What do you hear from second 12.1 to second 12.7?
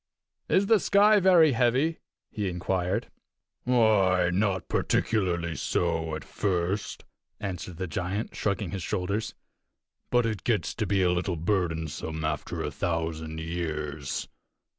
after